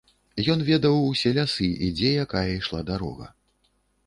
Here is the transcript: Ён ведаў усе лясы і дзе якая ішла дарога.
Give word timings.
Ён 0.53 0.63
ведаў 0.69 0.95
усе 1.11 1.33
лясы 1.39 1.69
і 1.89 1.91
дзе 2.01 2.09
якая 2.25 2.47
ішла 2.57 2.81
дарога. 2.91 3.31